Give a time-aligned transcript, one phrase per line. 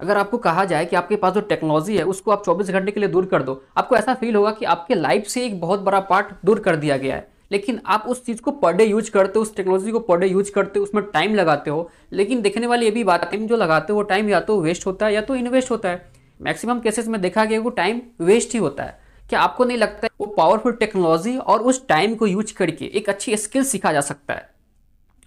[0.00, 3.00] अगर आपको कहा जाए कि आपके पास जो टेक्नोलॉजी है, उसको आप 24 घंटे के
[3.00, 6.00] लिए दूर कर दो, आपको ऐसा फील होगा कि आपके लाइफ से एक बहुत बड़ा
[6.00, 9.32] पार्ट दूर कर दिया गया है। लेकिन आप उस चीज़ को पर डे यूज़ करते
[9.36, 12.66] हो, उस टेक्नोलॉजी को पर डे यूज़ करते हो, उसमें टाइम लगाते हो, लेकिन देखने
[12.66, 15.14] वाली ये भी बात टाइम जो लगाते हो, वो टाइम या तो वेस्ट होता है
[15.14, 18.82] या तो इन्वेस्ट होता है। मैक्सिमम केसेस में देखा गया वो टाइम वेस्ट ही होता
[18.82, 22.84] है। क्या आपको नहीं लगता है वो पावरफुल टेक्नोलॉजी और उस टाइम को यूज़ करके
[22.84, 24.59] एक अच्छी स्किल सीखा जा सकता है?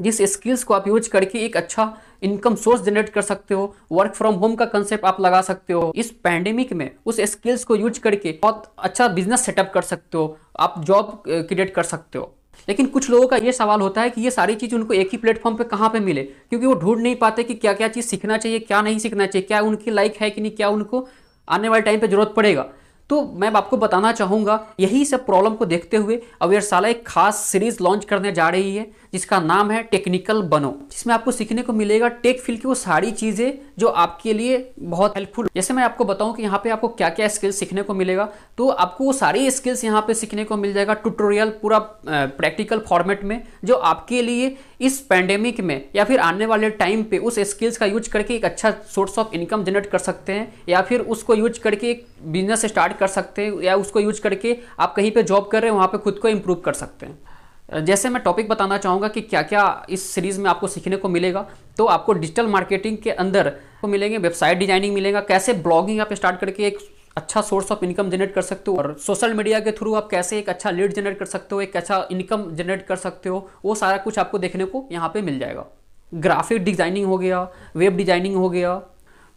[0.00, 1.92] जिस स्किल्स को आप यूज़ करके एक अच्छा
[2.22, 5.92] इनकम सोर्स जनरेट कर सकते हो वर्क फ्रॉम होम का कंसेप्ट आप लगा सकते हो।
[5.96, 10.36] इस पैंडेमिक में उस स्किल्स को यूज़ करके बहुत अच्छा बिज़नेस सेटअप कर सकते हो,
[10.58, 12.34] आप जॉब क्रिएट कर सकते हो।
[12.68, 15.18] लेकिन कुछ लोगों का ये सवाल होता है कि ये सारी चीज़ उनको एक ही
[15.18, 16.22] प्लेटफॉर्म पे कहाँ पे मिले?
[16.22, 19.46] क्योंकि वो ढूंढ नहीं पाते कि क्या क्या चीज़ सीखना चाहिए, क्या नहीं सीखना चाहिए,
[19.46, 21.06] क्या उनकी लाइक है कि नहीं, क्या उनको
[21.48, 22.66] आने वाले टाइम पे ज़रूरत पड़ेगा।
[23.10, 27.82] तो मैं आपको बताना चाहूँगा, यही सब प्रॉब्लम को देखते हुए अवेयरशाला एक खास सीरीज़
[27.82, 32.08] लॉन्च करने जा रही है, जिसका नाम है टेक्निकल बनो, जिसमें आपको सीखने को मिलेगा
[32.22, 36.34] टेक फ़ील्ड की वो सारी चीज़ें जो आपके लिए बहुत हेल्पफुल जैसे मैं आपको बताऊँ
[36.34, 38.28] कि यहाँ पे आपको क्या क्या स्किल्स सीखने को मिलेगा
[38.58, 43.24] तो आपको वो सारी स्किल्स यहाँ पे सीखने को मिल जाएगा ट्यूटोरियल पूरा प्रैक्टिकल फॉर्मेट
[43.24, 47.76] में, जो आपके लिए इस पैंडेमिक में या फिर आने वाले टाइम पे उस स्किल्स
[47.76, 51.34] का यूज़ करके एक अच्छा सोर्स ऑफ़ इनकम जनरेट कर सकते हैं, या फिर उसको
[51.34, 55.22] यूज़ करके एक बिज़नेस स्टार्ट कर सकते हैं या उसको यूज़ करके आप कहीं पे
[55.24, 58.48] जॉब कर रहे हैं, वहाँ पे खुद को इम्प्रूव कर सकते हैं। जैसे मैं टॉपिक
[58.48, 61.46] बताना चाहूँगा कि क्या क्या इस सीरीज़ में आपको सीखने को मिलेगा
[61.78, 63.48] तो आपको डिजिटल मार्केटिंग के अंदर
[63.80, 66.78] को मिलेंगे वेबसाइट डिज़ाइनिंग मिलेगा, कैसे ब्लॉगिंग आप स्टार्ट करके एक
[67.16, 70.38] अच्छा सोर्स ऑफ़ इनकम जनरेट कर सकते हो, और सोशल मीडिया के थ्रू आप कैसे
[70.38, 73.74] एक अच्छा लीड जनरेट कर सकते हो, एक अच्छा इनकम जनरेट कर सकते हो, वो
[73.74, 75.64] सारा कुछ आपको देखने को यहाँ पे मिल जाएगा।
[76.12, 78.80] ग्राफिक डिज़ाइनिंग हो गया वेब डिज़ाइनिंग हो गया,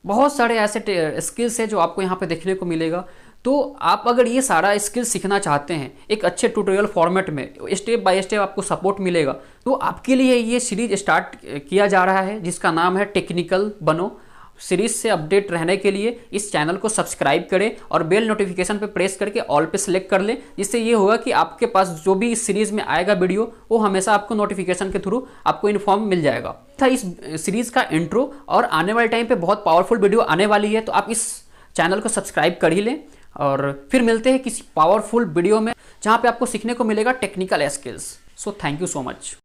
[0.04, 0.84] बहुत सारे ऐसे
[1.22, 3.06] स्किल्स है जो आपको यहाँ पे देखने को मिलेगा।
[3.46, 8.04] तो आप अगर ये सारा स्किल सीखना चाहते हैं, एक अच्छे ट्यूटोरियल फॉर्मेट में स्टेप
[8.04, 12.40] बाय स्टेप आपको सपोर्ट मिलेगा तो आपके लिए ये सीरीज़ स्टार्ट किया जा रहा है,
[12.42, 14.18] जिसका नाम है टेक्निकल बनो।
[14.60, 18.88] सीरीज़ से अपडेट रहने के लिए इस चैनल को सब्सक्राइब करें और बेल नोटिफिकेशन पर
[18.88, 22.32] प्रेस करके ऑल पे सिलेक्ट कर लें। जिससे ये होगा कि आपके पास जो भी
[22.32, 26.56] इस सीरीज़ में आएगा वीडियो वो हमेशा आपको नोटिफिकेशन के थ्रू आपको इन्फॉर्म मिल जाएगा।
[26.82, 27.06] था इस
[27.38, 30.92] सीरीज़ का इंट्रो और आने वाले टाइम पे बहुत पावरफुल वीडियो आने वाली है तो
[30.92, 31.26] आप इस
[31.76, 33.04] चैनल को सब्सक्राइब कर ही लें।
[33.36, 37.68] और फिर मिलते हैं किसी पावरफुल वीडियो में, जहाँ पे आपको सीखने को मिलेगा technical
[37.68, 39.36] skills so thank you so much